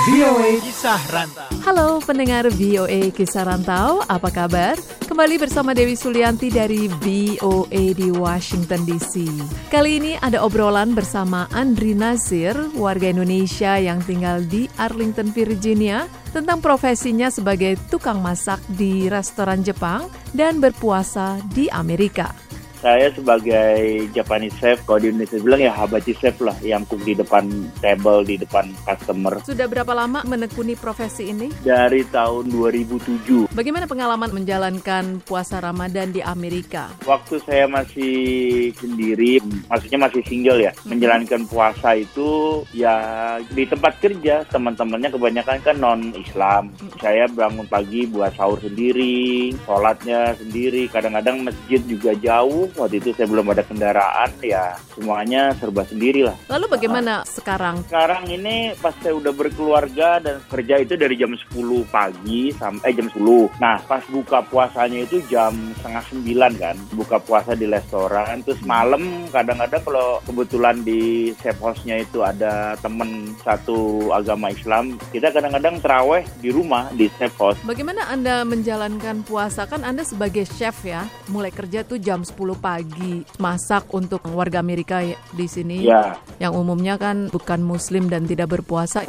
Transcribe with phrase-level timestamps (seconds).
[0.00, 1.50] VOA Kisah Rantau.
[1.60, 4.74] Halo pendengar VOA Kisah Rantau, apa kabar?
[5.04, 9.26] Kembali bersama Dewi Sulianti dari VOA di Washington DC.
[9.68, 16.62] Kali ini ada obrolan bersama Andri Nasir, warga Indonesia yang tinggal di Arlington, Virginia, tentang
[16.62, 22.49] profesinya sebagai tukang masak di restoran Jepang dan berpuasa di Amerika.
[22.80, 27.12] Saya sebagai Japanese chef, kalau di Indonesia bilang ya habachi chef lah, yang cook di
[27.12, 27.44] depan
[27.84, 29.36] table, di depan customer.
[29.44, 31.52] Sudah berapa lama menekuni profesi ini?
[31.60, 33.52] Dari tahun 2007.
[33.52, 36.88] Bagaimana pengalaman menjalankan puasa Ramadan di Amerika?
[37.04, 44.48] Waktu saya masih sendiri, maksudnya masih single ya, menjalankan puasa itu ya di tempat kerja,
[44.48, 46.72] teman-temannya kebanyakan kan non-Islam.
[46.96, 53.26] Saya bangun pagi buat sahur sendiri, sholatnya sendiri, kadang-kadang masjid juga jauh, waktu itu saya
[53.26, 56.36] belum ada kendaraan ya semuanya serba sendiri lah.
[56.50, 57.82] Lalu bagaimana sekarang?
[57.86, 61.56] Sekarang ini pas saya udah berkeluarga dan kerja itu dari jam 10
[61.88, 63.60] pagi sampai eh, jam 10.
[63.62, 66.76] Nah pas buka puasanya itu jam setengah 9 kan.
[66.94, 73.34] Buka puasa di restoran terus malam kadang-kadang kalau kebetulan di chef hostnya itu ada temen
[73.42, 77.58] satu agama Islam kita kadang-kadang teraweh di rumah di chef host.
[77.64, 79.64] Bagaimana Anda menjalankan puasa?
[79.64, 85.00] Kan Anda sebagai chef ya, mulai kerja tuh jam 10 pagi masak untuk warga Amerika
[85.32, 86.14] di sini ya.
[86.36, 89.02] yang umumnya kan bukan muslim dan tidak berpuasa.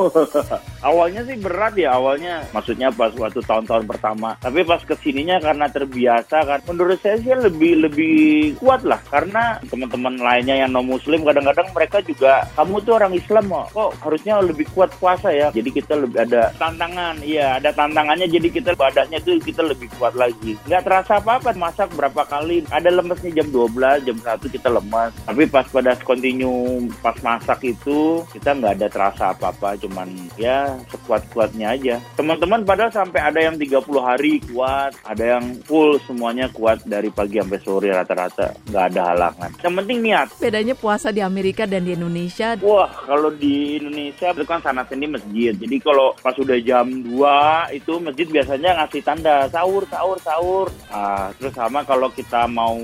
[0.81, 2.45] awalnya sih berat ya awalnya.
[2.53, 4.37] Maksudnya pas waktu tahun-tahun pertama.
[4.41, 8.19] Tapi pas ke sininya karena terbiasa kan menurut saya sih lebih lebih
[8.61, 8.99] kuat lah.
[9.09, 14.39] Karena teman-teman lainnya yang non muslim kadang-kadang mereka juga kamu tuh orang Islam kok harusnya
[14.39, 15.49] lebih kuat puasa ya?
[15.51, 18.27] Jadi kita lebih ada tantangan iya ada tantangannya.
[18.27, 20.57] Jadi kita badannya tuh kita lebih kuat lagi.
[20.67, 22.63] Nggak terasa apa-apa masak berapa kali.
[22.71, 25.11] Ada lemesnya jam 12, jam 1 kita lemas.
[25.27, 31.67] Tapi pas pada continue pas masak itu kita nggak ada terasa apa-apa, cuman ya sekuat-kuatnya
[31.73, 31.95] aja.
[32.15, 37.39] Teman-teman padahal sampai ada yang 30 hari kuat, ada yang full semuanya kuat dari pagi
[37.41, 39.51] sampai sore rata-rata, nggak ada halangan.
[39.63, 40.27] Yang penting niat.
[40.37, 42.55] Bedanya puasa di Amerika dan di Indonesia?
[42.61, 45.53] Wah, kalau di Indonesia itu kan sana sini masjid.
[45.55, 50.67] Jadi kalau pas udah jam 2 itu masjid biasanya ngasih tanda sahur, sahur, sahur.
[50.91, 52.77] Nah, terus sama kalau kita mau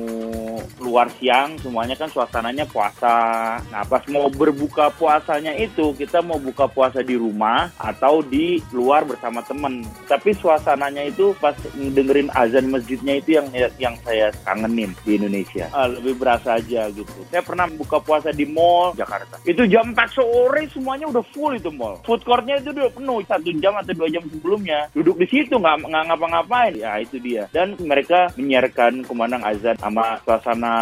[0.78, 3.60] keluar siang semuanya kan suasananya puasa.
[3.74, 9.06] Nah pas mau berbuka puasanya itu kita mau buka puasa di rumah atau di luar
[9.06, 9.86] bersama temen.
[10.10, 15.70] Tapi suasananya itu pas dengerin azan masjidnya itu yang yang saya kangenin di Indonesia.
[15.72, 17.10] Ah, lebih berasa aja gitu.
[17.30, 19.38] Saya pernah buka puasa di mall Jakarta.
[19.46, 22.02] Itu jam 4 sore semuanya udah full itu mall.
[22.04, 24.90] Food courtnya itu udah penuh satu jam atau dua jam sebelumnya.
[24.94, 26.74] Duduk di situ nggak nggak ngapa-ngapain.
[26.78, 27.46] Ya itu dia.
[27.54, 30.76] Dan mereka menyiarkan kumandang azan sama suasana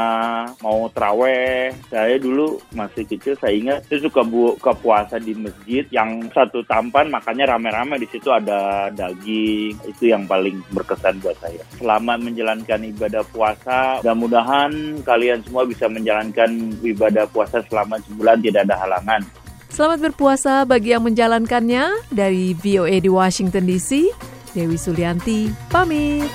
[0.63, 1.75] mau traweh.
[1.91, 7.09] Saya dulu masih kecil, saya ingat saya suka buka puasa di masjid yang satu tampan
[7.09, 9.73] makanya rame-rame di situ ada daging.
[9.89, 11.65] Itu yang paling berkesan buat saya.
[11.81, 18.77] Selama menjalankan ibadah puasa, mudah-mudahan kalian semua bisa menjalankan ibadah puasa selama sebulan tidak ada
[18.85, 19.25] halangan.
[19.73, 24.13] Selamat berpuasa bagi yang menjalankannya dari VOA di Washington DC.
[24.53, 26.29] Dewi Sulianti pamit.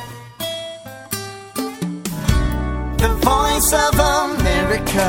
[3.00, 5.08] The Voice of America.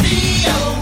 [0.00, 0.75] VOA.